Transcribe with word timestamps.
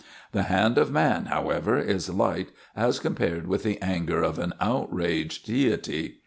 The 0.31 0.41
hand 0.49 0.79
of 0.79 0.89
man, 0.89 1.25
however, 1.25 1.77
is 1.77 2.09
light 2.09 2.49
as 2.75 2.97
compared 2.97 3.45
with 3.45 3.61
the 3.61 3.79
anger 3.83 4.23
of 4.23 4.39
an 4.39 4.51
outraged 4.59 5.45
Deity. 5.45 6.17